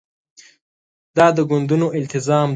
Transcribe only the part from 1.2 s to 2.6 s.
د ګوندونو التزام ده.